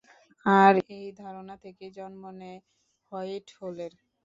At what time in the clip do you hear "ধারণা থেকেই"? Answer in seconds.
1.21-1.91